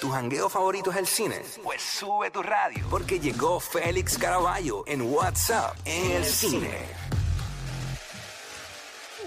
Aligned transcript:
¿Tu 0.00 0.08
jangueo 0.10 0.48
favorito 0.48 0.90
es 0.92 0.96
el 0.96 1.06
cine? 1.08 1.42
Pues 1.62 1.82
sube 1.82 2.30
tu 2.30 2.40
radio. 2.42 2.86
Porque 2.88 3.18
llegó 3.18 3.58
Félix 3.58 4.16
Caraballo 4.16 4.84
en 4.86 5.02
WhatsApp 5.02 5.76
en 5.84 6.12
el 6.12 6.24
cine. 6.24 6.70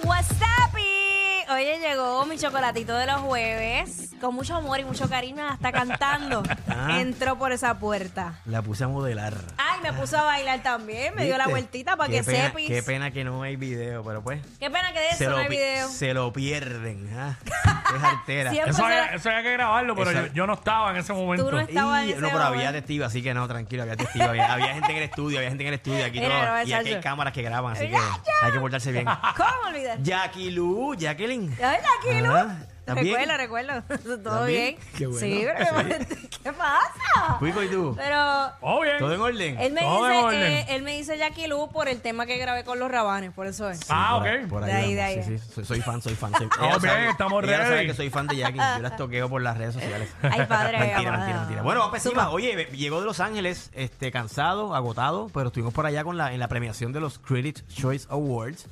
What's 0.04 0.31
up? 0.31 0.78
y? 0.79 1.52
Oye, 1.52 1.78
llegó 1.79 2.26
mi 2.26 2.38
chocolatito 2.38 2.96
de 2.96 3.05
los 3.05 3.20
jueves. 3.20 4.12
Con 4.21 4.34
mucho 4.34 4.55
amor 4.55 4.79
y 4.79 4.86
mucho 4.86 5.10
cariño, 5.10 5.46
hasta 5.46 5.71
cantando. 5.71 6.44
Ah. 6.74 7.00
Entró 7.02 7.38
por 7.38 7.52
esa 7.52 7.78
puerta. 7.78 8.40
La 8.46 8.62
puse 8.62 8.86
a 8.86 8.88
modelar. 8.88 9.36
Ay, 9.58 9.71
me 9.82 9.93
puso 9.93 10.18
a 10.18 10.23
bailar 10.23 10.61
también. 10.63 11.14
Me 11.16 11.25
dio 11.25 11.38
la 11.38 11.45
¿Viste? 11.45 11.52
vueltita 11.52 11.95
para 11.97 12.09
Qué 12.09 12.18
que 12.20 12.23
pena- 12.23 12.45
sepis. 12.47 12.68
Qué 12.68 12.84
pena 12.84 13.11
que 13.11 13.23
no 13.23 13.41
hay 13.43 13.55
video, 13.55 14.04
pero 14.04 14.21
pues. 14.23 14.41
Qué 14.59 14.70
pena 14.70 14.93
que 14.93 15.00
de 15.00 15.09
eso 15.09 15.29
no 15.29 15.38
hay 15.38 15.47
pi- 15.47 15.55
video. 15.57 15.88
se 15.89 16.14
lo 16.14 16.32
pierden. 16.34 17.09
¿ah? 17.18 17.38
Es 17.96 18.04
artera. 18.04 18.52
Siempre- 18.52 18.71
Eso 18.71 18.86
había, 18.86 19.04
era- 19.05 19.15
eso 19.15 19.29
había 19.29 19.43
que 19.43 19.52
grabarlo, 19.54 19.96
pero 19.96 20.11
yo, 20.14 20.28
yo 20.28 20.47
no 20.47 20.54
estaba 20.54 20.91
en 20.91 20.97
ese 20.97 21.11
momento. 21.14 21.46
Tú 21.46 21.52
no 21.52 21.59
estabas 21.59 22.04
en 22.04 22.09
Y- 22.09 22.11
ese 22.14 22.21
no, 22.21 22.28
pero 22.29 22.39
había 22.43 22.59
momento. 22.68 22.79
testigo, 22.79 23.06
así 23.06 23.21
que 23.21 23.33
no, 23.33 23.47
tranquilo, 23.47 23.83
había 23.83 23.97
testigo. 23.97 24.25
Había, 24.25 24.54
había 24.54 24.73
gente 24.73 24.92
en 24.92 24.97
el 24.97 25.04
estudio, 25.04 25.37
había 25.39 25.50
gente 25.50 25.64
en 25.64 25.68
el 25.68 25.73
estudio. 25.73 26.06
Aquí 26.06 26.20
Mira, 26.21 26.29
todo, 26.42 26.45
no, 26.51 26.57
y 26.59 26.61
aquí 26.61 26.73
hay 26.73 26.86
Chacho. 26.93 27.04
cámaras 27.04 27.34
que 27.34 27.42
graban, 27.42 27.73
así 27.73 27.87
que 27.89 27.95
hay 27.98 28.51
que 28.54 28.59
portarse 28.59 28.92
bien. 28.93 29.06
¿Cómo 29.37 29.68
olvidar? 29.68 30.01
Jackie 30.01 30.51
Lu, 30.51 30.95
Jacqueline. 30.98 31.54
Ay, 31.61 31.79
aquí, 32.00 32.22
Lu. 32.22 32.34
Ah, 32.34 32.56
¿estás 32.91 33.03
bien? 33.03 33.30
Recuerdo, 33.38 33.83
recuerdo. 33.83 33.83
¿Todo 34.23 34.45
¿Estás 34.45 34.47
bien? 34.47 34.75
Qué 34.97 35.08
bueno. 35.08 35.19
Sí, 35.19 35.45
pero 35.45 36.00
¿qué 36.44 36.53
pasa? 36.53 37.38
Cuico, 37.39 37.64
¿y 37.64 37.67
tú? 37.69 37.94
Pero 37.97 38.52
Oh, 38.61 38.81
bien. 38.81 38.97
¿Todo 39.00 39.14
en 39.14 39.22
orden? 39.22 39.59
él 39.59 39.73
me, 39.73 39.81
Todo 39.81 40.05
en 40.08 40.11
dice, 40.14 40.25
orden. 40.25 40.41
eh, 40.52 40.66
él 40.69 40.81
me 40.83 40.97
dice 40.97 41.17
Jackie 41.17 41.47
Lu 41.47 41.69
por 41.72 41.88
el 41.88 42.02
tema 42.02 42.25
que 42.25 42.38
grabé 42.38 42.64
con 42.64 42.80
los 42.80 42.89
rabanes, 42.91 43.31
por 43.31 43.47
eso 43.47 43.69
es. 43.69 43.80
Ah, 43.89 44.19
por 44.19 44.27
ok. 44.27 44.47
Por 44.50 44.64
ahí, 44.64 44.72
De 44.72 44.77
ahí, 44.77 44.94
de 44.95 45.02
ahí. 45.02 45.23
Sí, 45.23 45.38
sí, 45.38 45.52
soy, 45.53 45.66
soy 45.66 45.81
fan, 45.81 46.02
soy 46.02 46.16
fan. 46.16 46.31
Soy, 46.38 46.45
Estamos 46.52 46.67
ella 46.69 46.77
bien, 46.80 46.91
sabe- 46.94 47.09
estamos 47.09 47.45
sabe 47.45 47.58
ready. 47.58 47.88
que 47.88 47.94
soy 47.94 48.09
fan 48.09 48.27
de 48.27 48.38
Jackie. 48.38 48.58
Yo 48.59 48.81
las 48.81 48.95
toqueo 48.97 49.30
por 49.30 49.42
las 49.42 49.58
redes 49.58 49.73
sociales. 49.75 50.09
Ay, 50.22 50.45
padre, 50.45 50.80
mentira, 50.80 51.11
mentira, 51.11 51.39
mentira. 51.39 51.61
Bueno, 51.61 51.80
vamos 51.81 51.92
para 51.97 52.03
encima. 52.03 52.30
Oye, 52.30 52.66
llegó 52.73 53.00
de 53.00 53.05
Los 53.05 53.19
Ángeles, 53.19 53.69
este, 53.73 54.11
cansado, 54.11 54.76
agotado, 54.76 55.30
pero 55.33 55.48
estuvimos 55.48 55.73
por 55.73 55.86
allá 55.86 56.03
con 56.03 56.17
la, 56.17 56.33
en 56.33 56.39
la 56.39 56.48
premiación 56.48 56.92
de 56.94 57.00
los 57.02 57.20
Critics 57.20 57.66
Choice 57.67 58.08
Awards. 58.09 58.66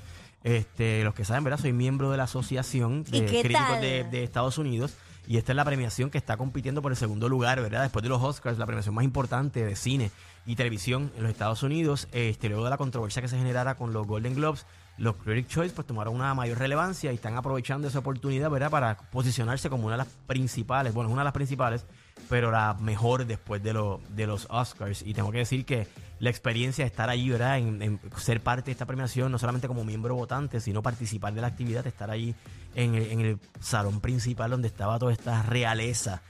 Este, 0.43 1.03
los 1.03 1.13
que 1.13 1.25
saben, 1.25 1.43
¿verdad? 1.43 1.59
Soy 1.59 1.73
miembro 1.73 2.11
de 2.11 2.17
la 2.17 2.23
Asociación 2.23 3.03
¿Y 3.11 3.21
de 3.21 3.25
Críticos 3.25 3.81
de 3.81 4.23
Estados 4.23 4.57
Unidos. 4.57 4.95
Y 5.29 5.37
esta 5.37 5.51
es 5.51 5.55
la 5.55 5.63
premiación 5.63 6.09
que 6.09 6.17
está 6.17 6.37
compitiendo 6.37 6.81
por 6.81 6.91
el 6.91 6.97
segundo 6.97 7.29
lugar, 7.29 7.61
¿verdad? 7.61 7.83
Después 7.83 8.01
de 8.01 8.09
los 8.09 8.19
Oscars, 8.19 8.57
la 8.57 8.65
premiación 8.65 8.95
más 8.95 9.03
importante 9.03 9.63
de 9.63 9.75
cine 9.75 10.09
y 10.47 10.55
televisión 10.55 11.11
en 11.15 11.21
los 11.21 11.31
Estados 11.31 11.61
Unidos. 11.61 12.07
Este, 12.13 12.49
luego 12.49 12.63
de 12.63 12.71
la 12.71 12.77
controversia 12.77 13.21
que 13.21 13.27
se 13.27 13.37
generara 13.37 13.75
con 13.75 13.93
los 13.93 14.07
Golden 14.07 14.33
Globes, 14.33 14.65
los 14.97 15.17
Critic 15.17 15.45
Choice 15.47 15.75
pues 15.75 15.85
tomaron 15.85 16.15
una 16.15 16.33
mayor 16.33 16.57
relevancia 16.57 17.11
y 17.11 17.15
están 17.15 17.37
aprovechando 17.37 17.87
esa 17.87 17.99
oportunidad, 17.99 18.49
¿verdad? 18.49 18.71
Para 18.71 18.97
posicionarse 18.97 19.69
como 19.69 19.85
una 19.85 19.97
de 19.97 19.99
las 19.99 20.07
principales, 20.25 20.95
bueno, 20.95 21.11
una 21.11 21.21
de 21.21 21.25
las 21.25 21.33
principales, 21.33 21.85
pero 22.29 22.51
la 22.51 22.75
mejor 22.79 23.25
después 23.25 23.61
de, 23.63 23.73
lo- 23.73 23.99
de 24.09 24.27
los 24.27 24.47
Oscars. 24.49 25.01
Y 25.01 25.13
tengo 25.13 25.31
que 25.31 25.39
decir 25.39 25.65
que 25.65 25.87
la 26.19 26.29
experiencia 26.29 26.83
de 26.85 26.89
estar 26.89 27.09
allí, 27.09 27.29
¿verdad? 27.29 27.57
En, 27.57 27.81
en 27.81 27.99
ser 28.17 28.41
parte 28.41 28.65
de 28.67 28.71
esta 28.73 28.85
premiación, 28.85 29.31
no 29.31 29.39
solamente 29.39 29.67
como 29.67 29.83
miembro 29.83 30.15
votante, 30.15 30.59
sino 30.59 30.81
participar 30.83 31.33
de 31.33 31.41
la 31.41 31.47
actividad, 31.47 31.85
estar 31.87 32.11
allí 32.11 32.35
en 32.75 32.93
el, 32.95 33.11
en 33.11 33.19
el 33.21 33.39
salón 33.59 33.99
principal 33.99 34.51
donde 34.51 34.67
estaba 34.67 34.99
toda 34.99 35.11
esta 35.11 35.41
realeza 35.43 36.21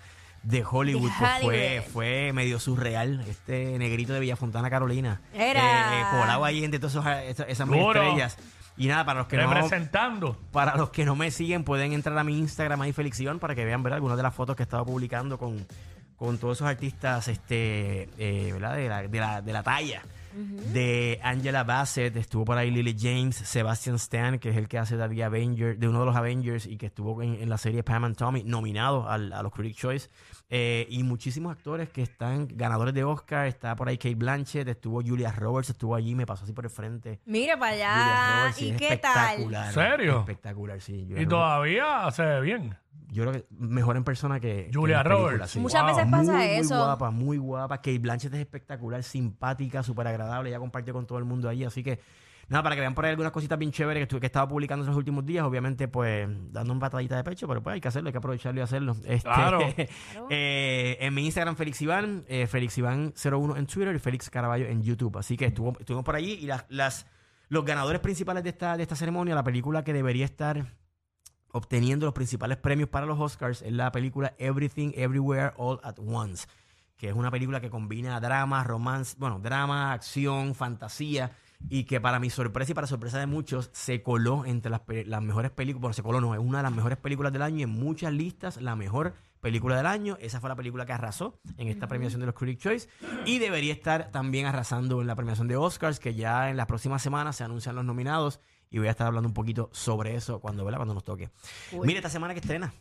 de 0.44 0.64
Hollywood, 0.64 1.10
De 1.10 1.16
pues 1.20 1.32
fue, 1.42 1.48
Hollywood. 1.50 1.92
fue 1.92 2.32
medio 2.34 2.60
surreal. 2.60 3.26
Este 3.28 3.78
negrito 3.78 4.14
de 4.14 4.22
Villafontana, 4.22 4.70
Carolina. 4.70 5.20
Era. 5.34 5.60
Eh, 5.60 6.02
eh, 6.02 6.06
colado 6.12 6.46
ahí 6.46 6.64
entre 6.64 6.80
todas 6.80 6.94
esos- 6.96 7.06
esas, 7.06 7.50
esas 7.50 7.68
mil 7.68 7.82
Duro. 7.82 8.02
estrellas. 8.02 8.38
Y 8.80 8.88
nada, 8.88 9.06
para 9.06 9.20
los 9.20 9.28
que 9.28 9.38
no 9.38 9.54
Representando. 9.54 10.38
para 10.52 10.78
los 10.78 10.90
que 10.90 11.04
no 11.04 11.16
me 11.16 11.30
siguen, 11.32 11.66
pueden 11.66 11.92
entrar 11.92 12.18
a 12.18 12.24
mi 12.24 12.40
Instagram 12.40 12.82
ahí, 12.82 12.94
Felix 12.94 13.20
Iván, 13.20 13.38
para 13.38 13.54
que 13.54 13.66
vean 13.66 13.84
¿verdad? 13.84 13.98
algunas 13.98 14.16
de 14.18 14.24
las 14.24 14.34
fotos 14.34 14.56
que 14.56 14.64
he 14.64 14.66
estado 14.66 14.86
publicando 14.86 15.38
con, 15.38 15.68
con 16.16 16.38
todos 16.38 16.58
esos 16.58 16.68
artistas 16.68 17.28
este, 17.28 18.10
eh, 18.18 18.52
¿verdad? 18.54 18.76
De, 18.76 18.88
la, 18.88 19.02
de, 19.02 19.20
la, 19.20 19.42
de 19.42 19.54
la 19.54 19.64
talla. 19.64 20.02
De 20.74 21.20
Angela 21.24 21.64
Bassett, 21.64 22.16
estuvo 22.16 22.46
por 22.46 22.58
ahí 22.58 22.72
Lily 22.72 22.96
James, 23.00 23.36
Sebastian 23.36 23.96
Stan, 23.96 24.40
que 24.40 24.50
es 24.50 24.58
el 24.58 24.68
que 24.68 24.78
hace 24.78 24.96
de, 24.98 25.24
Avenger, 25.24 25.78
de 25.78 25.88
uno 25.88 26.02
de 26.02 26.06
los 26.06 26.16
Avengers 26.16 26.66
y 26.66 26.78
que 26.78 26.86
estuvo 26.88 27.22
en, 27.22 27.36
en 27.36 27.50
la 27.50 27.58
serie 27.58 27.84
Pam 27.84 28.04
and 28.06 28.16
Tommy, 28.16 28.44
nominado 28.44 29.10
al- 29.10 29.34
a 29.34 29.42
los 29.44 29.52
Critic 29.52 29.76
Choice. 29.78 30.10
Eh, 30.52 30.88
y 30.90 31.04
muchísimos 31.04 31.52
actores 31.56 31.90
que 31.90 32.02
están 32.02 32.48
ganadores 32.52 32.94
de 32.94 33.04
Oscar. 33.04 33.48
Está 33.48 33.76
por 33.76 33.88
ahí 33.90 33.98
Kate 33.98 34.16
Blanchett, 34.16 34.68
estuvo 34.68 35.02
Julia 35.02 35.32
Roberts, 35.32 35.70
estuvo 35.72 35.96
allí, 35.96 36.16
me 36.16 36.26
pasó 36.26 36.44
así 36.44 36.54
por 36.54 36.66
el 36.66 36.72
frente. 36.72 37.20
Mire 37.26 37.56
para 37.58 37.74
allá. 37.74 38.40
Roberts, 38.42 38.62
¿Y 38.62 38.70
es 38.72 38.78
qué 38.78 38.98
tal? 38.98 39.16
espectacular. 39.40 39.74
¿Serio? 39.74 40.20
Espectacular, 40.20 40.82
sí. 40.82 40.94
Julia 40.94 41.06
Y 41.22 41.26
Roberts. 41.26 41.30
todavía 41.30 42.12
se 42.12 42.24
ve 42.24 42.42
bien. 42.42 42.78
Yo 43.12 43.24
creo 43.24 43.34
que 43.34 43.46
mejor 43.58 43.98
en 43.98 44.04
persona 44.04 44.40
que. 44.40 44.70
que 44.72 44.78
Julia 44.78 44.98
en 44.98 45.04
película, 45.04 45.30
Roberts. 45.32 45.52
sí. 45.52 45.60
Muchas 45.60 45.82
Wow. 45.82 45.96
veces 45.96 46.12
pasa 46.12 46.34
muy, 46.34 46.44
eso. 46.46 46.76
Muy 46.76 46.84
guapa, 46.84 47.12
muy 47.12 47.38
guapa. 47.38 47.78
Kate 47.78 48.00
Blanchett 48.00 48.34
es 48.36 48.40
espectacular, 48.42 49.02
simpática, 49.04 49.82
súper 49.84 50.08
agradable. 50.08 50.50
Ella 50.50 50.60
compartió 50.60 50.94
con 50.94 51.06
todo 51.08 51.18
el 51.18 51.26
mundo 51.26 51.50
allí. 51.50 51.64
Así 51.66 51.82
que, 51.84 52.00
nada, 52.50 52.62
para 52.64 52.76
que 52.76 52.82
vean 52.82 52.94
por 52.94 53.06
ahí 53.06 53.12
algunas 53.12 53.32
cositas 53.32 53.58
bien 53.58 53.72
chéveres 53.72 54.00
que, 54.00 54.04
estuve, 54.04 54.20
que 54.20 54.26
estaba 54.28 54.48
publicando 54.48 54.84
en 54.84 54.90
los 54.90 54.98
últimos 54.98 55.26
días. 55.26 55.44
Obviamente, 55.44 55.88
pues, 55.88 56.28
dando 56.52 56.72
un 56.72 56.80
patadita 56.80 57.16
de 57.18 57.24
pecho, 57.24 57.48
pero 57.48 57.64
pues 57.64 57.74
hay 57.74 57.82
que 57.82 57.88
hacerlo, 57.88 58.10
hay 58.10 58.12
que 58.12 58.18
aprovecharlo 58.20 58.60
y 58.60 58.64
hacerlo. 58.64 58.96
Este, 59.06 59.22
Claro. 59.28 59.60
eh, 60.30 60.98
en 61.00 61.14
mi 61.14 61.26
Instagram, 61.26 61.56
Félix 61.56 61.82
Iván, 61.82 62.26
eh, 62.28 62.48
Félix 62.48 62.78
Iván01 62.78 63.58
en 63.58 63.66
Twitter 63.66 63.96
y 63.96 64.00
Félix 64.00 64.30
Caraballo 64.30 64.66
en 64.68 64.82
YouTube. 64.84 65.18
Así 65.18 65.36
que 65.38 65.46
estuvo, 65.46 65.76
estuvimos 65.80 66.06
por 66.06 66.16
allí 66.16 66.34
y 66.34 66.46
las, 66.46 66.66
las, 66.70 67.06
los 67.50 67.66
ganadores 67.66 68.02
principales 68.02 68.44
de 68.44 68.50
esta, 68.50 68.78
de 68.78 68.84
esta 68.84 68.96
ceremonia, 68.96 69.34
la 69.36 69.44
película 69.44 69.84
que 69.84 69.94
debería 69.94 70.26
estar 70.26 70.74
obteniendo 71.52 72.06
los 72.06 72.14
principales 72.14 72.58
premios 72.58 72.90
para 72.90 73.06
los 73.06 73.20
Oscars 73.20 73.62
es 73.62 73.74
la 73.74 73.92
película 73.92 74.36
Everything 74.38 74.92
Everywhere 74.96 75.54
All 75.58 75.80
at 75.84 75.96
Once, 76.00 76.48
que 76.98 77.10
es 77.10 77.14
una 77.14 77.32
película 77.32 77.62
que 77.62 77.70
combina 77.70 78.20
drama, 78.20 78.64
romance, 78.64 79.16
bueno, 79.18 79.40
drama, 79.40 79.94
acción, 79.94 80.56
fantasía 80.56 81.32
y 81.68 81.84
que 81.84 82.00
para 82.00 82.20
mi 82.20 82.30
sorpresa 82.30 82.72
y 82.72 82.76
para 82.76 82.88
sorpresa 82.88 83.20
de 83.20 83.26
muchos 83.26 83.70
se 83.74 84.02
coló 84.02 84.46
entre 84.46 84.72
las, 84.72 85.22
mejores 85.22 85.52
películas, 85.52 85.82
bueno, 85.82 85.94
se 85.94 86.04
coló 86.04 86.22
no, 86.22 86.34
es 86.34 86.40
una 86.40 86.60
de 86.60 86.64
las 86.64 86.72
mejores 86.72 86.98
películas 86.98 87.34
del 87.34 87.42
año 87.42 87.58
y 87.58 87.64
en 87.64 87.70
muchas 87.70 88.14
listas 88.14 88.62
la 88.62 88.76
mejor 88.76 89.14
película 89.42 89.76
del 89.78 89.86
año, 89.86 90.18
esa 90.20 90.40
fue 90.40 90.50
la 90.50 90.56
película 90.56 90.86
que 90.86 90.94
arrasó 90.94 91.40
en 91.58 91.68
esta 91.68 91.88
premiación 91.88 92.20
de 92.20 92.28
los 92.28 92.36
Critic 92.36 92.60
Choice 92.60 92.90
y 93.26 93.40
debería 93.40 93.74
estar 93.74 94.12
también 94.12 94.46
arrasando 94.46 95.02
en 95.02 95.08
la 95.08 95.16
premiación 95.16 95.48
de 95.48 95.56
Oscars, 95.56 96.00
que 96.00 96.14
ya 96.14 96.50
en 96.50 96.58
las 96.58 96.66
próximas 96.66 97.02
semanas 97.02 97.38
se 97.38 97.44
anuncian 97.44 97.76
los 97.76 97.86
nominados 97.86 98.40
y 98.70 98.78
voy 98.80 98.88
a 98.88 98.92
estar 98.92 99.08
hablando 99.08 99.28
un 99.28 99.34
poquito 99.34 99.70
sobre 99.74 100.16
eso 100.16 100.40
cuando, 100.40 100.64
¿verdad? 100.64 100.80
cuando 100.80 100.94
nos 100.94 101.04
toque. 101.04 101.30
Uy. 101.72 101.88
Mire, 101.88 102.00
esta 102.00 102.10
semana 102.10 102.34
que 102.34 102.40
estrena, 102.40 102.74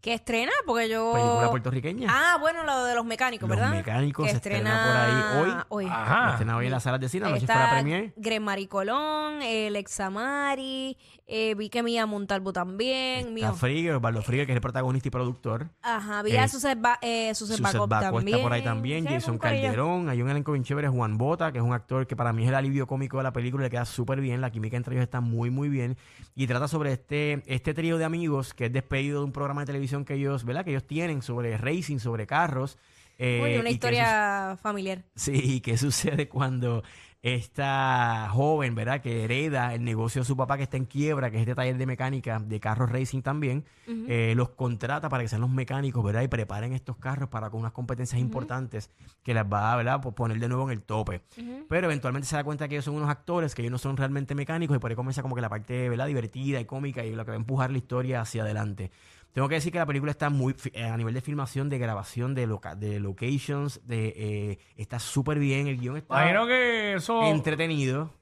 ¿Qué 0.00 0.14
estrena? 0.14 0.52
Porque 0.64 0.88
yo. 0.88 1.12
película 1.14 1.50
puertorriqueña. 1.50 2.08
Ah, 2.08 2.36
bueno, 2.38 2.62
lo 2.62 2.84
de 2.84 2.94
los 2.94 3.04
mecánicos, 3.04 3.48
Los 3.48 3.58
¿verdad? 3.58 3.72
mecánicos 3.74 4.24
que 4.26 4.30
se 4.30 4.36
estrena 4.36 4.84
por 4.86 4.96
ahí 4.96 5.64
hoy. 5.68 5.86
Ajá. 5.92 6.30
Estrena 6.32 6.56
hoy 6.56 6.66
en 6.66 6.70
las 6.70 6.82
salas 6.84 7.00
de 7.00 7.08
cine, 7.08 7.26
anoche 7.26 7.46
fue 7.46 7.54
la 7.56 7.70
premier. 7.70 8.12
Gremari 8.16 8.68
Colón, 8.68 9.42
el 9.42 9.74
Examari, 9.74 10.96
eh, 11.26 11.54
vi 11.56 11.68
que 11.70 11.82
Mía 11.82 12.06
Montalvo 12.06 12.52
también. 12.52 13.36
Está. 13.36 13.52
Frigger, 13.54 13.94
Osvaldo 13.96 14.22
Frigger, 14.22 14.46
que 14.46 14.52
es 14.52 14.56
el 14.56 14.60
protagonista 14.62 15.08
y 15.08 15.10
productor. 15.10 15.70
Ajá, 15.82 16.22
vi 16.22 16.36
a 16.36 16.44
Eh, 16.44 16.48
Suset, 16.48 16.80
ba 16.80 16.98
eh, 17.02 17.34
Suset 17.34 17.56
Suset 17.56 17.72
Bacop 17.72 17.90
también. 17.90 18.28
está 18.36 18.42
por 18.44 18.52
ahí 18.52 18.62
también. 18.62 19.06
Sí, 19.08 19.14
Jason. 19.14 19.38
Calderón. 19.38 20.08
Hay 20.08 20.22
un 20.22 20.30
elenco 20.30 20.52
bien 20.52 20.62
chévere. 20.62 20.86
Juan 20.88 21.18
Bota, 21.18 21.50
que 21.50 21.58
es 21.58 21.64
un 21.64 21.72
actor 21.72 22.06
que 22.06 22.14
para 22.14 22.32
mí 22.32 22.44
es 22.44 22.48
el 22.50 22.54
alivio 22.54 22.86
cómico 22.86 23.16
de 23.16 23.24
la 23.24 23.32
película. 23.32 23.64
Le 23.64 23.70
queda 23.70 23.84
súper 23.84 24.20
bien. 24.20 24.40
La 24.40 24.50
química 24.52 24.76
entre 24.76 24.94
ellos 24.94 25.02
está 25.02 25.20
muy, 25.20 25.50
muy 25.50 25.68
bien. 25.68 25.96
Y 26.36 26.46
trata 26.46 26.68
sobre 26.68 26.92
este, 26.92 27.42
este 27.46 27.74
trío 27.74 27.98
de 27.98 28.04
amigos 28.04 28.54
que 28.54 28.66
es 28.66 28.72
despedido 28.72 29.18
de 29.20 29.24
un 29.24 29.32
programa 29.32 29.62
de 29.62 29.65
televisión 29.66 30.04
que 30.04 30.14
ellos, 30.14 30.44
¿verdad? 30.44 30.64
Que 30.64 30.70
ellos 30.70 30.86
tienen 30.86 31.20
sobre 31.22 31.58
racing, 31.58 31.98
sobre 31.98 32.26
carros. 32.26 32.78
eh, 33.18 33.40
Uy, 33.42 33.56
una 33.58 33.70
historia 33.70 34.58
familiar. 34.62 35.04
Sí, 35.14 35.60
¿qué 35.60 35.76
sucede 35.78 36.28
cuando 36.28 36.82
esta 37.22 38.28
joven, 38.30 38.76
¿verdad? 38.76 39.00
Que 39.00 39.24
hereda 39.24 39.74
el 39.74 39.82
negocio 39.82 40.22
de 40.22 40.26
su 40.26 40.36
papá 40.36 40.56
que 40.56 40.62
está 40.62 40.76
en 40.76 40.84
quiebra, 40.84 41.28
que 41.30 41.38
es 41.38 41.40
este 41.40 41.56
taller 41.56 41.76
de 41.76 41.84
mecánica 41.84 42.38
de 42.38 42.60
carros 42.60 42.90
racing 42.90 43.20
también, 43.22 43.64
eh, 44.08 44.34
los 44.36 44.50
contrata 44.50 45.08
para 45.08 45.24
que 45.24 45.28
sean 45.28 45.40
los 45.40 45.50
mecánicos, 45.50 46.04
¿verdad? 46.04 46.22
Y 46.22 46.28
preparen 46.28 46.72
estos 46.72 46.96
carros 46.98 47.28
para 47.28 47.50
con 47.50 47.60
unas 47.60 47.72
competencias 47.72 48.20
importantes 48.20 48.90
que 49.24 49.34
las 49.34 49.44
va, 49.44 49.74
¿verdad? 49.74 50.00
Por 50.00 50.14
poner 50.14 50.38
de 50.38 50.48
nuevo 50.48 50.64
en 50.70 50.70
el 50.70 50.82
tope. 50.82 51.22
Pero 51.68 51.86
eventualmente 51.86 52.28
se 52.28 52.36
da 52.36 52.44
cuenta 52.44 52.68
que 52.68 52.76
ellos 52.76 52.84
son 52.84 52.94
unos 52.94 53.08
actores, 53.10 53.56
que 53.56 53.62
ellos 53.62 53.72
no 53.72 53.78
son 53.78 53.96
realmente 53.96 54.36
mecánicos 54.36 54.76
y 54.76 54.78
por 54.78 54.90
ahí 54.90 54.96
comienza 54.96 55.22
como 55.22 55.34
que 55.34 55.40
la 55.40 55.48
parte, 55.48 55.88
¿verdad? 55.88 56.06
Divertida 56.06 56.60
y 56.60 56.64
cómica 56.64 57.04
y 57.04 57.12
lo 57.12 57.24
que 57.24 57.32
va 57.32 57.36
a 57.36 57.40
empujar 57.40 57.72
la 57.72 57.78
historia 57.78 58.20
hacia 58.20 58.42
adelante. 58.42 58.92
Tengo 59.36 59.50
que 59.50 59.56
decir 59.56 59.70
que 59.70 59.76
la 59.78 59.84
película 59.84 60.10
está 60.12 60.30
muy, 60.30 60.56
eh, 60.72 60.84
a 60.84 60.96
nivel 60.96 61.12
de 61.12 61.20
filmación, 61.20 61.68
de 61.68 61.76
grabación, 61.76 62.34
de, 62.34 62.46
loca- 62.46 62.74
de 62.74 62.98
locations, 63.00 63.86
de, 63.86 64.14
eh, 64.16 64.58
está 64.78 64.98
súper 64.98 65.38
bien, 65.38 65.66
el 65.66 65.78
guion 65.78 65.98
está 65.98 66.22
Imagino 66.22 66.46
que 66.46 66.94
eso. 66.94 67.22
entretenido. 67.24 68.14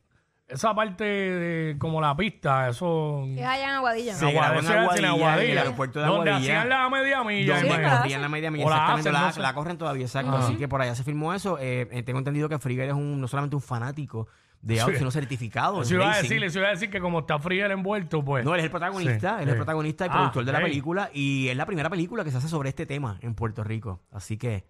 esa 0.49 0.75
parte 0.75 1.05
de 1.05 1.76
como 1.78 2.00
la 2.00 2.16
pista, 2.16 2.69
eso. 2.69 3.25
Es 3.28 3.46
allá 3.46 3.64
en 3.70 3.75
Aguadilla. 3.76 4.14
Se 4.14 4.32
grabó 4.32 4.58
en 4.58 4.66
era 4.66 4.75
en 4.96 5.05
Aguadilla, 5.05 5.44
en 5.44 5.50
el 5.52 5.58
aeropuerto 5.58 6.00
de 6.00 6.06
Donde 6.06 6.31
Aguadilla. 6.32 6.52
hacían 6.62 6.69
la 6.69 6.88
media 6.90 7.22
milla. 7.25 7.55
Donde 7.55 7.69
Sí, 7.69 7.75
hermano. 7.75 7.88
la 7.94 7.99
corrían 8.02 8.20
la 8.22 8.28
media 8.28 8.50
milla, 8.50 8.66
O 8.66 8.70
la 8.70 8.75
exactamente, 8.76 9.08
hacen, 9.11 9.20
la, 9.22 9.26
no 9.28 9.32
sé. 9.34 9.40
la 9.40 9.55
corren 9.55 9.78
todavía, 9.78 10.05
exacto. 10.06 10.37
Así 10.37 10.56
que 10.56 10.66
por 10.66 10.82
allá 10.82 10.96
se 10.96 11.05
filmó 11.05 11.32
eso. 11.32 11.58
Eh, 11.61 11.88
eh, 11.93 12.02
tengo 12.02 12.19
entendido 12.19 12.49
que 12.49 12.58
Frigger 12.58 12.88
es 12.88 12.94
un, 12.94 13.20
no 13.20 13.28
solamente 13.28 13.55
un 13.55 13.62
fanático 13.62 14.26
de 14.64 14.81
autos, 14.81 14.94
Sí. 14.94 14.99
sino 14.99 15.11
certificado. 15.11 15.76
en 15.76 15.82
Eso 15.82 15.94
iba 15.94 16.05
a 16.06 16.08
racing. 16.14 16.22
decir, 16.28 16.44
eso 16.44 16.58
iba 16.58 16.69
a 16.69 16.70
decir 16.72 16.90
que 16.90 17.00
como 17.00 17.20
está 17.20 17.38
fría 17.38 17.66
el 17.66 17.72
envuelto, 17.72 18.25
pues. 18.25 18.44
No, 18.44 18.55
él 18.55 18.61
es 18.61 18.64
el 18.64 18.70
protagonista, 18.70 19.37
Sí, 19.37 19.43
él 19.43 19.49
es 19.49 19.52
el 19.52 19.56
protagonista 19.56 20.06
y 20.06 20.08
Ah, 20.11 20.12
productor 20.12 20.44
de 20.44 20.52
la 20.52 20.58
ok. 20.58 20.64
película 20.64 21.11
y 21.12 21.49
es 21.49 21.56
la 21.56 21.66
primera 21.66 21.90
película 21.90 22.25
que 22.25 22.31
se 22.31 22.38
hace 22.38 22.49
sobre 22.49 22.70
este 22.70 22.87
tema 22.87 23.19
en 23.22 23.34
Puerto 23.34 23.62
Rico. 23.62 24.00
Así 24.11 24.37
que 24.38 24.64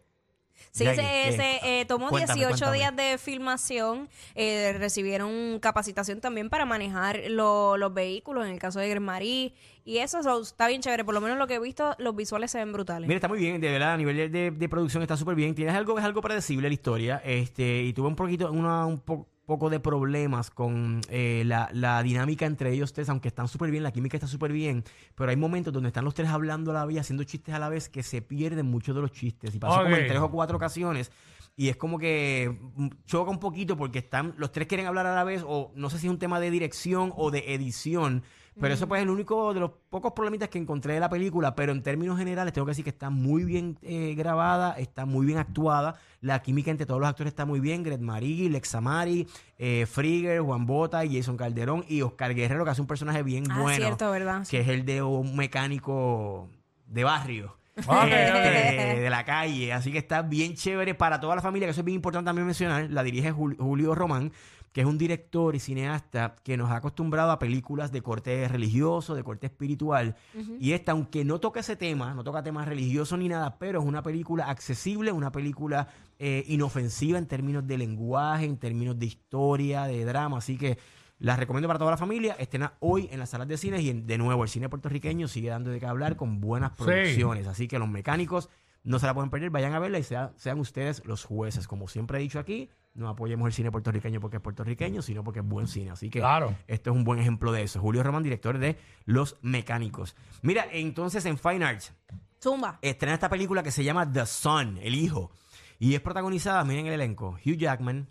Sí, 0.71 0.85
Jackie, 0.85 0.97
se, 1.01 1.03
¿qué? 1.03 1.33
se, 1.63 1.81
eh, 1.81 1.85
tomó 1.85 2.09
Cuéntame, 2.11 2.39
18 2.41 2.65
cuéntame. 2.67 2.77
días 2.79 2.97
de 3.13 3.19
filmación. 3.19 4.09
eh, 4.37 4.75
recibieron 4.79 5.59
capacitación 5.61 6.21
también 6.21 6.49
para 6.49 6.65
manejar 6.65 7.21
lo- 7.29 7.77
los 7.77 7.93
vehículos, 7.93 8.47
en 8.47 8.53
el 8.53 8.59
caso 8.59 8.79
de 8.81 8.89
Gremarí. 8.89 9.55
Y 9.85 9.99
eso 9.99 10.23
so, 10.23 10.41
está 10.41 10.67
bien 10.69 10.81
chévere. 10.81 11.05
Por 11.05 11.13
lo 11.15 11.21
menos 11.21 11.39
lo 11.39 11.47
que 11.47 11.55
he 11.55 11.59
visto, 11.61 11.95
los 11.99 12.15
visuales 12.17 12.51
se 12.51 12.59
ven 12.59 12.73
brutales. 12.73 13.07
Mira, 13.07 13.17
está 13.17 13.29
muy 13.29 13.39
bien, 13.39 13.61
de 13.61 13.71
verdad, 13.71 13.93
a 13.95 13.97
nivel 13.97 14.17
de, 14.17 14.29
de- 14.29 14.51
de 14.53 14.69
producción 14.69 15.03
está 15.03 15.17
súper 15.17 15.35
bien. 15.35 15.55
Tienes 15.55 15.75
algo, 15.75 15.99
es 15.99 16.05
algo 16.05 16.21
predecible 16.23 16.69
la 16.69 16.75
historia. 16.75 17.21
Este, 17.25 17.83
y 17.83 17.93
tuve 17.93 18.09
un 18.09 18.17
poquito, 18.17 18.51
una- 18.51 18.87
un 18.87 18.99
po- 19.01 19.29
poco 19.45 19.71
de 19.71 19.81
problemas 19.81 20.51
con 20.51 21.01
eh, 21.09 21.43
la, 21.47 21.69
la 21.73 22.03
dinámica 22.03 22.47
entre 22.47 22.73
ellos 22.73 22.93
tres, 22.93 23.09
aunque 23.09 23.29
están 23.29 23.49
súper 23.49 23.71
bien, 23.71 23.83
la 23.83 23.93
química 23.93 24.17
está 24.17 24.27
súper 24.27 24.53
bien, 24.53 24.85
pero 25.15 25.31
hay 25.31 25.37
momentos 25.37 25.73
donde 25.73 25.89
están 25.89 26.05
los 26.05 26.15
tres 26.15 26.29
hablando 26.29 26.71
a 26.71 26.75
la 26.75 26.87
vez, 26.87 26.99
haciendo 26.99 27.25
chistes 27.25 27.55
a 27.55 27.59
la 27.59 27.69
vez, 27.69 27.89
que 27.89 28.03
se 28.03 28.23
pierden 28.23 28.67
muchos 28.67 28.95
de 28.95 29.03
los 29.03 29.13
chistes. 29.13 29.55
Y 29.55 29.59
pasó 29.59 29.83
como 29.83 29.97
en 29.97 30.07
tres 30.07 30.21
o 30.21 30.31
cuatro 30.31 30.57
ocasiones. 30.57 31.11
Y 31.57 31.69
es 31.69 31.77
como 31.77 31.99
que 31.99 32.59
mm, 32.75 32.89
choca 33.07 33.31
un 33.31 33.39
poquito 33.39 33.77
porque 33.77 34.01
están, 34.01 34.35
los 34.39 34.51
tres 34.51 34.67
quieren 34.67 34.87
hablar 34.87 35.07
a 35.07 35.15
la 35.15 35.25
vez, 35.25 35.45
o 35.47 35.73
no 35.77 35.91
sé 35.91 35.99
si 35.99 36.07
es 36.07 36.11
un 36.11 36.19
tema 36.19 36.41
de 36.41 36.51
dirección 36.51 37.13
o 37.17 37.31
de 37.31 37.55
edición. 37.55 38.23
Pero 38.61 38.75
eso 38.75 38.87
pues 38.87 39.01
es 39.01 39.05
el 39.05 39.11
único 39.11 39.53
de 39.53 39.61
los 39.61 39.73
pocos 39.91 40.13
problemitas 40.13 40.49
que 40.49 40.59
encontré 40.59 40.95
de 40.95 41.01
la 41.01 41.09
película, 41.09 41.55
pero 41.55 41.73
en 41.73 41.83
términos 41.83 42.19
generales 42.19 42.53
tengo 42.53 42.67
que 42.67 42.71
decir 42.71 42.85
que 42.85 42.91
está 42.91 43.11
muy 43.11 43.45
bien 43.45 43.79
eh, 43.83 44.15
grabada, 44.17 44.73
está 44.79 45.07
muy 45.07 45.27
bien 45.27 45.39
actuada, 45.39 45.97
la 46.21 46.41
química 46.41 46.71
entre 46.71 46.87
todos 46.87 47.01
los 47.01 47.09
actores 47.09 47.33
está 47.33 47.45
muy 47.45 47.61
bien, 47.61 47.83
Gret 47.83 48.01
Marie, 48.01 48.49
Lex 48.49 48.75
Amari, 48.77 49.27
eh, 49.59 49.87
Frigger, 49.91 50.41
Juan 50.41 50.67
Bota 50.67 51.05
y 51.05 51.17
Jason 51.17 51.37
Calderón 51.37 51.85
y 51.89 52.03
Oscar 52.03 52.35
Guerrero 52.35 52.65
que 52.65 52.71
hace 52.71 52.81
un 52.81 52.87
personaje 52.87 53.23
bien 53.23 53.51
ah, 53.51 53.61
bueno, 53.61 53.77
cierto, 53.77 54.11
¿verdad? 54.11 54.47
que 54.49 54.61
es 54.61 54.69
el 54.69 54.85
de 54.85 55.03
un 55.03 55.37
mecánico 55.37 56.49
de 56.87 57.05
barrio. 57.05 57.57
Este, 57.77 59.01
de 59.01 59.11
la 59.11 59.25
calle, 59.25 59.73
así 59.73 59.91
que 59.93 59.99
está 59.99 60.23
bien 60.23 60.55
chévere 60.55 60.95
para 60.95 61.21
toda 61.21 61.35
la 61.37 61.43
familia, 61.43 61.67
que 61.67 61.73
eso 61.73 61.81
es 61.81 61.85
bien 61.85 61.97
importante 61.97 62.29
también 62.29 62.47
mencionar. 62.47 62.89
La 62.91 63.03
dirige 63.03 63.33
Jul- 63.33 63.57
Julio 63.59 63.95
Román, 63.95 64.33
que 64.73 64.81
es 64.81 64.87
un 64.87 64.99
director 64.99 65.55
y 65.55 65.61
cineasta 65.61 66.35
que 66.43 66.57
nos 66.57 66.71
ha 66.71 66.77
acostumbrado 66.77 67.31
a 67.31 67.39
películas 67.39 67.93
de 67.93 68.03
corte 68.03 68.47
religioso, 68.49 69.15
de 69.15 69.23
corte 69.23 69.47
espiritual. 69.47 70.17
Y 70.59 70.73
esta, 70.73 70.93
aunque 70.93 71.25
no 71.25 71.39
toca 71.39 71.61
ese 71.61 71.77
tema, 71.77 72.13
no 72.15 72.25
toca 72.25 72.43
temas 72.43 72.67
religiosos 72.67 73.19
ni 73.19 73.29
nada, 73.29 73.57
pero 73.59 73.81
es 73.81 73.87
una 73.87 74.03
película 74.03 74.47
accesible, 74.51 75.13
una 75.13 75.31
película 75.31 75.87
eh, 76.19 76.45
inofensiva 76.49 77.19
en 77.19 77.27
términos 77.27 77.67
de 77.67 77.79
lenguaje, 77.79 78.47
en 78.47 78.57
términos 78.57 78.99
de 78.99 79.07
historia, 79.07 79.85
de 79.85 80.05
drama. 80.05 80.39
Así 80.39 80.57
que 80.57 80.77
la 81.19 81.37
recomiendo 81.37 81.69
para 81.69 81.79
toda 81.79 81.91
la 81.93 81.97
familia. 81.97 82.35
Estrena 82.39 82.75
hoy 82.81 83.09
en 83.13 83.19
las 83.19 83.31
salas 83.31 83.49
de 83.49 83.57
cines 83.57 83.81
y 83.83 83.91
en- 83.91 84.07
de 84.07 84.19
nuevo 84.19 84.43
el 84.43 84.49
cine 84.49 84.69
puertorriqueño 84.69 85.29
sigue 85.29 85.49
dando 85.51 85.71
de 85.71 85.81
qué 85.81 85.87
hablar 85.87 86.17
con 86.17 86.41
buenas 86.41 86.73
Sí. 86.77 86.85
producciones. 86.85 87.47
Así 87.47 87.69
que 87.69 87.79
los 87.79 87.89
mecánicos 87.89 88.51
no 88.83 88.99
se 88.99 89.07
la 89.07 89.15
pueden 89.15 89.31
perder, 89.31 89.51
vayan 89.51 89.73
a 89.73 89.79
verla 89.79 89.99
y 89.99 90.03
sea- 90.03 90.33
sean 90.37 90.59
ustedes 90.61 91.03
los 91.07 91.25
jueces. 91.25 91.67
Como 91.67 91.89
siempre 91.89 92.19
he 92.19 92.21
dicho 92.21 92.39
aquí, 92.39 92.69
no 92.93 93.09
apoyemos 93.09 93.47
el 93.47 93.53
cine 93.55 93.71
puertorriqueño 93.73 94.21
porque 94.21 94.37
es 94.37 94.43
puertorriqueño, 94.43 95.01
sino 95.03 95.25
porque 95.25 95.41
es 95.41 95.47
buen 95.47 95.67
cine. 95.67 95.91
Así 95.91 96.11
que 96.11 96.19
Claro. 96.21 96.55
esto 96.67 96.91
es 96.91 96.97
un 96.97 97.05
buen 97.05 97.19
ejemplo 97.19 97.51
de 97.53 97.63
eso. 97.63 97.81
Julio 97.81 98.03
Román, 98.03 98.23
director 98.23 98.59
de 98.59 98.77
Los 99.07 99.39
Mecánicos. 99.41 100.15
Mira, 100.43 100.67
entonces 100.71 101.25
en 101.27 101.39
Fine 101.39 101.65
Arts 101.65 101.95
Zumba. 102.43 102.79
estrena 102.83 103.15
esta 103.15 103.31
película 103.31 103.63
que 103.63 103.71
se 103.71 103.83
llama 103.85 104.11
The 104.13 104.27
Son, 104.27 104.77
El 104.79 104.95
Hijo. 104.95 105.31
Y 105.79 105.95
es 105.95 106.01
protagonizada, 106.03 106.63
miren 106.65 106.87
el 106.87 106.93
elenco, 106.95 107.39
Hugh 107.45 107.57
Jackman, 107.57 108.09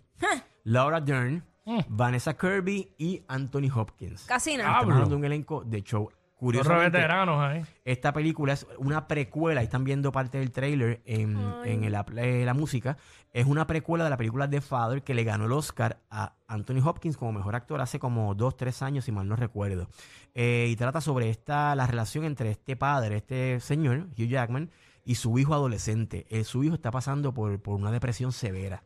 Laura 0.64 1.00
Dern, 1.00 1.44
Vanessa 1.88 2.36
Kirby 2.36 2.90
y 2.98 3.22
Anthony 3.28 3.70
Hopkins. 3.74 4.24
Casi 4.24 4.56
nada. 4.56 4.70
Estamos 4.70 4.92
hablando 4.94 5.10
de 5.10 5.16
un 5.16 5.24
elenco 5.24 5.64
de 5.64 5.82
show. 5.82 6.10
Curiosamente, 6.36 6.98
veteranos 6.98 7.40
ahí. 7.40 7.62
esta 7.84 8.12
película 8.12 8.52
es 8.52 8.66
una 8.78 9.06
precuela, 9.06 9.60
ahí 9.60 9.64
están 9.64 9.84
viendo 9.84 10.10
parte 10.12 10.38
del 10.38 10.50
trailer 10.50 11.00
en, 11.06 11.38
en 11.64 11.84
el 11.84 11.96
eh, 12.16 12.44
la 12.44 12.54
música. 12.54 12.98
Es 13.32 13.46
una 13.46 13.66
precuela 13.66 14.04
de 14.04 14.10
la 14.10 14.16
película 14.16 14.50
The 14.50 14.60
Father 14.60 15.02
que 15.02 15.14
le 15.14 15.24
ganó 15.24 15.46
el 15.46 15.52
Oscar 15.52 16.00
a 16.10 16.34
Anthony 16.46 16.80
Hopkins 16.84 17.16
como 17.16 17.32
mejor 17.32 17.54
actor 17.54 17.80
hace 17.80 17.98
como 17.98 18.34
dos, 18.34 18.56
tres 18.56 18.82
años, 18.82 19.04
si 19.04 19.12
mal 19.12 19.28
no 19.28 19.36
recuerdo. 19.36 19.88
Eh, 20.34 20.66
y 20.68 20.76
trata 20.76 21.00
sobre 21.00 21.30
esta, 21.30 21.74
la 21.76 21.86
relación 21.86 22.24
entre 22.24 22.50
este 22.50 22.76
padre, 22.76 23.16
este 23.16 23.60
señor, 23.60 24.08
Hugh 24.18 24.28
Jackman, 24.28 24.70
y 25.04 25.14
su 25.14 25.38
hijo 25.38 25.54
adolescente. 25.54 26.26
Eh, 26.28 26.44
su 26.44 26.64
hijo 26.64 26.74
está 26.74 26.90
pasando 26.90 27.32
por, 27.32 27.58
por 27.62 27.76
una 27.76 27.92
depresión 27.92 28.32
severa. 28.32 28.82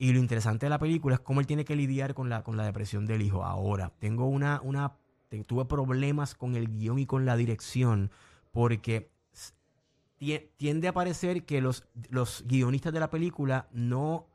Y 0.00 0.14
lo 0.14 0.18
interesante 0.18 0.64
de 0.64 0.70
la 0.70 0.78
película 0.78 1.16
es 1.16 1.20
cómo 1.20 1.40
él 1.40 1.46
tiene 1.46 1.66
que 1.66 1.76
lidiar 1.76 2.14
con 2.14 2.30
la, 2.30 2.42
con 2.42 2.56
la 2.56 2.64
depresión 2.64 3.04
del 3.04 3.20
hijo. 3.20 3.44
Ahora, 3.44 3.92
tengo 3.98 4.24
una, 4.24 4.58
una, 4.64 4.96
tuve 5.46 5.66
problemas 5.66 6.34
con 6.34 6.56
el 6.56 6.70
guion 6.70 6.98
y 6.98 7.04
con 7.04 7.26
la 7.26 7.36
dirección 7.36 8.10
porque 8.50 9.10
tiende 10.56 10.88
a 10.88 10.94
parecer 10.94 11.44
que 11.44 11.60
los, 11.60 11.84
los 12.08 12.44
guionistas 12.46 12.94
de 12.94 13.00
la 13.00 13.10
película 13.10 13.68
no 13.72 14.26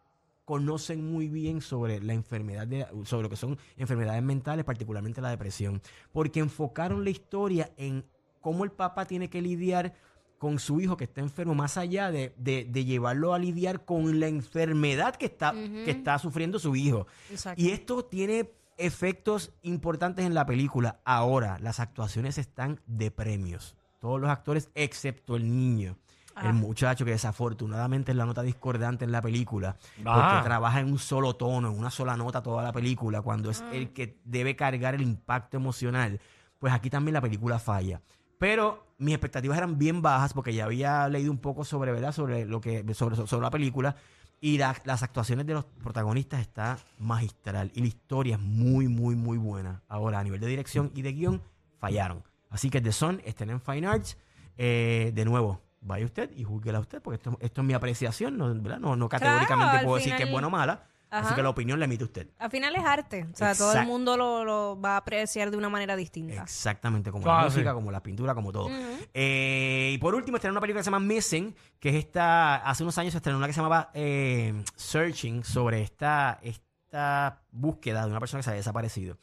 conocen 0.46 1.04
muy 1.04 1.30
bien 1.30 1.62
sobre 1.62 2.00
la 2.00 2.14
enfermedad 2.14 2.68
de, 2.68 2.86
sobre 3.04 3.24
lo 3.24 3.30
que 3.32 3.36
son 3.36 3.58
enfermedades 3.76 4.22
mentales, 4.22 4.66
particularmente 4.66 5.20
la 5.20 5.32
depresión, 5.32 5.82
porque 6.12 6.42
enfocaron 6.42 7.04
la 7.04 7.10
historia 7.10 7.72
en 7.76 8.06
cómo 8.40 8.66
el 8.66 8.72
papá 8.72 9.06
tiene 9.06 9.32
que 9.32 9.42
lidiar 9.42 9.96
con 10.46 10.60
su 10.60 10.80
hijo 10.80 10.96
que 10.96 11.06
está 11.06 11.22
enfermo, 11.22 11.56
más 11.56 11.76
allá 11.76 12.12
de, 12.12 12.32
de- 12.38 12.68
de 12.70 12.86
llevarlo 12.86 13.34
a 13.34 13.40
lidiar 13.40 13.84
con 13.84 14.20
la 14.20 14.28
enfermedad 14.28 15.16
que 15.16 15.26
está, 15.26 15.54
que 15.54 15.90
está 15.90 16.20
sufriendo 16.20 16.60
su 16.60 16.76
hijo. 16.76 17.08
Exacto. 17.32 17.60
Y 17.60 17.72
esto 17.72 18.06
tiene 18.06 18.52
efectos 18.78 19.52
importantes 19.64 20.24
en 20.24 20.36
la 20.36 20.46
película. 20.46 21.00
Ahora, 21.04 21.58
las 21.62 21.80
actuaciones 21.80 22.38
están 22.38 22.80
de 22.86 23.10
premios. 23.10 23.76
Todos 24.00 24.22
los 24.22 24.30
actores, 24.30 24.70
excepto 24.76 25.36
el 25.36 25.50
niño. 25.50 25.98
Ah. 26.36 26.46
El 26.48 26.54
muchacho 26.54 27.06
que 27.06 27.12
desafortunadamente 27.12 28.12
es 28.12 28.16
la 28.18 28.28
nota 28.28 28.44
discordante 28.44 29.04
en 29.04 29.12
la 29.12 29.24
película, 29.24 29.78
Ah. 30.06 30.30
porque 30.34 30.48
trabaja 30.48 30.80
en 30.80 30.92
un 30.92 31.00
solo 31.00 31.34
tono, 31.36 31.72
en 31.72 31.80
una 31.80 31.90
sola 31.90 32.16
nota 32.16 32.44
toda 32.44 32.62
la 32.62 32.72
película, 32.72 33.24
cuando 33.24 33.50
Ah. 33.50 33.54
es 33.54 33.64
el 33.74 33.94
que 33.94 34.20
debe 34.26 34.56
cargar 34.56 34.94
el 34.94 35.02
impacto 35.02 35.58
emocional, 35.58 36.20
pues 36.60 36.72
aquí 36.72 36.92
también 36.92 37.14
la 37.16 37.22
película 37.22 37.58
falla. 37.58 38.00
Pero 38.38 38.86
mis 38.98 39.14
expectativas 39.14 39.58
eran 39.58 39.78
bien 39.78 40.02
bajas 40.02 40.34
porque 40.34 40.54
ya 40.54 40.66
había 40.66 41.08
leído 41.10 41.32
un 41.32 41.38
poco 41.40 41.64
sobre, 41.64 41.92
¿verdad? 41.92 42.12
Sobre 42.12 42.46
lo 42.46 42.62
que 42.62 42.84
sobre, 42.94 43.16
sobre 43.16 43.42
la 43.44 43.52
película 43.52 43.96
y 44.42 44.58
la- 44.58 44.76
las 44.84 45.04
actuaciones 45.04 45.46
de 45.46 45.54
los 45.54 45.66
protagonistas 45.66 46.42
está 46.42 46.78
magistral 47.00 47.72
y 47.74 47.82
la 47.82 47.88
historia 47.88 48.36
es 48.36 48.42
muy 48.42 48.88
muy 48.88 49.16
muy 49.16 49.38
buena. 49.38 49.82
Ahora 49.88 50.20
a 50.20 50.24
nivel 50.24 50.40
de 50.40 50.48
dirección 50.48 50.92
y 50.94 51.02
de 51.02 51.14
guion 51.14 51.42
fallaron. 51.80 52.24
Así 52.50 52.70
que 52.70 52.82
The 52.82 52.92
Son 52.92 53.22
estén 53.26 53.50
en 53.50 53.60
Fine 53.62 53.88
Arts. 53.88 54.18
Eh, 54.58 55.12
de 55.14 55.26
nuevo, 55.26 55.62
vaya 55.82 56.06
usted 56.06 56.32
y 56.36 56.44
júzguela 56.46 56.80
usted 56.80 57.02
porque 57.02 57.16
esto, 57.16 57.38
esto 57.42 57.62
es 57.62 57.68
mi 57.68 57.74
apreciación, 57.74 58.38
no, 58.38 58.54
¿verdad? 58.56 58.80
no, 58.80 58.96
no 58.96 59.10
categóricamente 59.10 59.84
puedo 59.84 59.98
decir 59.98 60.16
que 60.16 60.24
es 60.24 60.32
buena 60.32 60.48
o 60.48 60.52
mala. 60.52 60.86
Así 61.10 61.28
Ajá. 61.28 61.36
que 61.36 61.44
la 61.44 61.50
opinión 61.50 61.80
la 61.80 61.86
emite 61.86 62.04
usted. 62.04 62.28
Al 62.40 62.50
final 62.52 62.76
es 62.76 62.84
arte. 62.84 63.28
O 63.32 63.36
sea, 63.36 63.56
todo 63.56 63.74
el 63.74 63.86
mundo 63.86 64.18
lo, 64.18 64.44
lo 64.44 64.80
va 64.82 64.94
a 64.96 64.98
apreciar 64.98 65.52
de 65.52 65.58
una 65.58 65.70
manera 65.70 65.96
distinta. 65.96 66.42
Exactamente, 66.44 67.12
como 67.12 67.30
Ah, 67.32 67.38
la 67.40 67.44
música, 67.46 67.70
sí. 67.70 67.74
como 67.76 67.92
la 67.92 68.02
pintura, 68.04 68.34
como 68.36 68.52
todo. 68.52 68.70
Eh, 69.14 69.92
y 69.94 69.98
por 70.00 70.16
último, 70.16 70.38
estrenó 70.38 70.54
una 70.54 70.62
película 70.62 70.80
que 70.82 70.84
se 70.84 70.92
llama 70.92 71.06
Missing, 71.06 71.56
que 71.80 71.90
es 71.90 71.96
esta, 71.96 72.56
hace 72.58 72.84
unos 72.84 72.98
años 72.98 73.12
se 73.14 73.18
estrenó 73.18 73.38
una 73.38 73.48
que 73.48 73.54
se 73.54 73.58
llamaba 73.62 73.92
eh, 73.94 74.64
Searching, 74.76 75.44
sobre 75.44 75.82
esta, 75.82 76.40
esta 76.42 77.42
búsqueda 77.52 78.04
de 78.06 78.12
una 78.12 78.20
persona 78.20 78.40
que 78.40 78.44
se 78.44 78.50
había 78.50 78.60
desaparecido. 78.60 79.18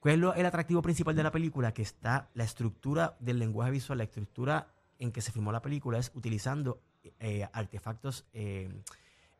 ¿Cuál 0.00 0.14
es 0.14 0.20
lo- 0.20 0.34
el 0.34 0.46
atractivo 0.46 0.80
principal 0.82 1.14
de 1.14 1.22
la 1.22 1.30
película? 1.30 1.72
Que 1.74 1.82
está 1.82 2.30
la 2.34 2.44
estructura 2.44 3.16
del 3.20 3.38
lenguaje 3.38 3.70
visual, 3.70 3.98
la 3.98 4.04
estructura 4.04 4.68
en 4.98 5.12
que 5.12 5.20
se 5.20 5.30
filmó 5.32 5.52
la 5.52 5.60
película 5.62 5.98
es 5.98 6.10
utilizando 6.14 6.80
eh, 7.20 7.48
artefactos 7.52 8.26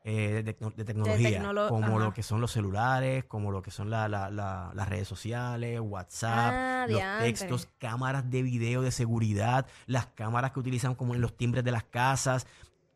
eh, 0.04 0.42
de, 0.44 0.56
de 0.76 0.84
tecnología, 0.84 1.42
tecnolo- 1.42 1.68
como 1.68 1.86
ajá. 1.96 1.98
lo 2.06 2.14
que 2.14 2.22
son 2.22 2.40
los 2.40 2.50
celulares, 2.52 3.24
como 3.24 3.50
lo 3.52 3.62
que 3.62 3.70
son 3.70 3.90
la- 3.90 4.08
la- 4.08 4.30
la- 4.30 4.70
las 4.74 4.88
redes 4.88 5.08
sociales, 5.08 5.80
WhatsApp, 5.82 6.52
Ah, 6.54 6.86
los 6.88 6.96
diantre. 6.98 7.26
textos, 7.32 7.68
cámaras 7.78 8.30
de 8.30 8.42
video 8.42 8.80
de 8.82 8.90
seguridad, 8.92 9.66
las 9.86 10.06
cámaras 10.06 10.52
que 10.52 10.60
utilizan 10.60 10.94
como 10.94 11.14
en 11.14 11.20
los 11.20 11.36
timbres 11.36 11.64
de 11.64 11.72
las 11.72 11.84
casas, 11.84 12.46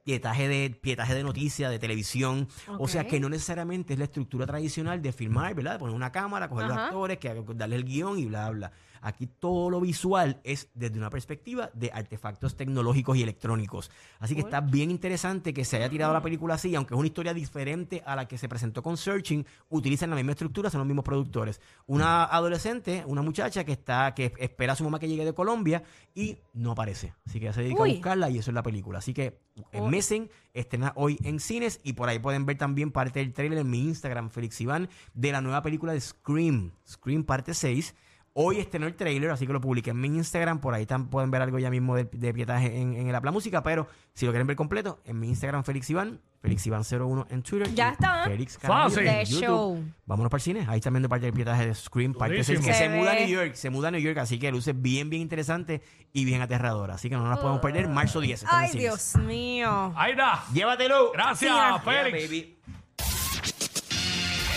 pietaje 0.05 0.49
de, 0.49 0.71
pietaje 0.71 1.15
de 1.15 1.23
noticias, 1.23 1.71
de 1.71 1.79
televisión. 1.79 2.49
O 2.79 2.89
sea 2.89 3.07
que 3.07 3.21
no 3.21 3.29
necesariamente 3.29 3.93
es 3.93 3.99
la 3.99 4.07
estructura 4.07 4.47
tradicional 4.47 5.01
de 5.03 5.13
filmar, 5.13 5.55
¿verdad? 5.55 5.73
De 5.75 5.79
poner 5.81 5.95
una 5.95 6.11
cámara, 6.13 6.49
coger 6.49 6.67
los 6.69 6.77
actores, 6.77 7.19
que 7.19 7.45
darle 7.55 7.77
el 7.77 7.85
guion 7.85 8.19
y 8.19 8.27
bla, 8.27 8.51
bla. 8.51 8.73
Aquí 9.03 9.27
todo 9.27 9.69
lo 9.69 9.81
visual 9.81 10.41
es 10.45 10.69
desde 10.75 10.97
una 10.97 11.11
perspectiva 11.11 11.71
de 11.75 11.91
artefactos 11.93 12.57
tecnológicos 12.57 13.17
y 13.17 13.23
electrónicos. 13.23 13.91
Así 14.21 14.35
que 14.35 14.43
está 14.43 14.61
bien 14.61 14.91
interesante 14.91 15.53
que 15.53 15.65
se 15.65 15.77
haya 15.77 15.91
tirado 15.91 16.13
la 16.13 16.23
película 16.23 16.55
así, 16.55 16.75
aunque 16.77 16.95
es 16.95 16.99
una 16.99 17.09
historia 17.09 17.35
diferente 17.35 18.03
a 18.07 18.15
la 18.15 18.29
que 18.29 18.39
se 18.39 18.49
presentó 18.49 18.83
con 18.83 18.97
Searching, 18.97 19.45
utilizan 19.71 20.11
la 20.11 20.17
misma 20.17 20.33
estructura, 20.33 20.71
son 20.71 20.79
los 20.79 20.87
mismos 20.87 21.05
productores. 21.05 21.61
Una 21.87 22.25
adolescente, 22.25 23.03
una 23.07 23.23
muchacha 23.23 23.65
que 23.65 23.73
está, 23.73 24.15
que 24.15 24.33
espera 24.39 24.75
a 24.75 24.77
su 24.77 24.85
mamá 24.85 25.01
que 25.01 25.09
llegue 25.09 25.25
de 25.25 25.35
Colombia 25.35 25.83
y 26.15 26.39
no 26.55 26.71
aparece. 26.71 27.13
Así 27.27 27.41
que 27.41 27.47
ella 27.47 27.55
se 27.55 27.63
dedica 27.63 27.83
Uy. 27.83 27.91
a 27.91 27.95
buscarla 27.95 28.31
y 28.31 28.39
eso 28.39 28.51
es 28.51 28.55
la 28.55 28.63
película. 28.63 28.99
Así 28.99 29.13
que 29.13 29.41
eh, 29.73 29.81
Missing 29.81 30.31
estrena 30.55 30.93
hoy 30.97 31.19
en 31.25 31.41
cines 31.41 31.81
y 31.83 31.95
por 31.95 32.09
ahí 32.09 32.19
pueden 32.19 32.47
ver 32.47 32.59
también 32.59 32.93
parte 32.93 33.21
del 33.21 33.33
trailer 33.33 33.59
en 33.59 33.71
mi 33.71 33.81
Instagram, 33.81 34.31
Félix 34.31 34.61
Iván, 34.61 34.89
de 35.15 35.33
la 35.33 35.41
nueva 35.41 35.63
película 35.63 35.93
de 35.93 36.01
Scream, 36.01 36.73
Scream 36.87 37.25
parte 37.25 37.55
6. 37.55 37.95
Hoy 38.35 38.59
estrenó 38.61 38.87
el 38.87 38.95
trailer, 38.95 39.31
así 39.31 39.47
que 39.47 39.53
lo 39.53 39.61
publiqué 39.61 39.91
en 39.91 40.01
mi 40.01 40.09
Instagram. 40.09 40.59
Por 40.61 40.73
ahí 40.73 40.87
tam- 40.87 41.11
pueden 41.11 41.31
ver 41.31 41.43
algo 41.43 41.59
ya 41.59 41.69
mismo 41.69 41.97
de, 41.97 42.05
de 42.05 42.33
pietaje 42.33 42.81
en, 42.81 42.95
en 42.95 43.07
el 43.09 43.15
Habla 43.15 43.31
Música. 43.31 43.63
Pero 43.63 43.87
si 44.15 44.25
lo 44.25 44.33
quieren 44.33 44.47
ver 44.47 44.57
completo, 44.57 45.01
en 45.05 45.21
mi 45.21 45.29
Instagram, 45.29 45.65
Félix 45.65 45.91
Iván, 45.91 46.19
Félix 46.41 46.67
Iván01 46.67 47.27
en 47.29 47.43
Twitter. 47.43 47.75
Ya 47.75 47.91
está. 47.91 48.25
Félix 48.25 48.57
Fácil. 48.59 49.07
show. 49.27 49.85
Vámonos 50.07 50.31
para 50.31 50.39
el 50.39 50.43
cine. 50.43 50.65
Ahí 50.67 50.81
también 50.81 51.03
de 51.03 51.11
parte 51.11 51.27
del 51.27 51.35
pietaje 51.35 51.67
de 51.67 51.75
Scream, 51.75 52.15
parte 52.15 52.43
6, 52.43 52.61
que 52.61 52.73
se, 52.73 52.75
Se 52.75 52.89
muda 52.89 53.13
a. 53.13 53.15
New 53.17 53.29
York. 53.29 53.55
Se 53.55 53.69
muda 53.69 53.89
a 53.89 53.91
New 53.91 54.01
York, 54.01 54.17
así 54.17 54.39
que 54.39 54.51
luce 54.51 54.73
bien, 54.73 55.11
bien 55.11 55.21
interesante 55.21 55.83
y 56.15 56.25
bien 56.25 56.41
aterradora. 56.41 56.95
Así 56.95 57.11
que 57.11 57.17
no 57.17 57.29
nos 57.29 57.39
podemos 57.39 57.61
perder. 57.61 57.87
Marzo 57.89 58.19
10. 58.23 58.45
está 58.45 58.57
en 58.61 58.63
Ay, 58.65 58.69
cines. 58.71 58.83
Dios 58.83 59.17
mío. 59.27 59.93
Ahí 59.95 60.13
está. 60.13 60.43
Llévatelo. 60.55 61.13
Gracias, 61.13 61.53
Yeah, 61.53 61.79
Félix. 61.81 62.29
baby. 62.29 62.59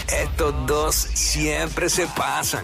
Estos 0.08 0.66
dos 0.66 0.96
siempre 0.96 1.90
se 1.90 2.08
pasan. 2.08 2.64